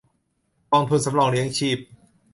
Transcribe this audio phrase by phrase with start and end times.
[0.71, 1.77] กองทุนสำรองเลี้ยงชีพ